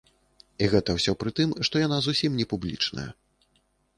[0.63, 3.09] І гэта ўсё пры тым, што яна зусім не публічная.